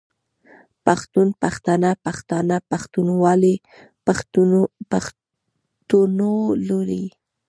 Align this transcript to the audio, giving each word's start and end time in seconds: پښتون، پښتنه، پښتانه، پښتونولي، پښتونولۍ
پښتون، 0.85 1.27
پښتنه، 1.41 1.89
پښتانه، 2.05 2.57
پښتونولي، 2.71 3.55
پښتونولۍ 4.91 7.05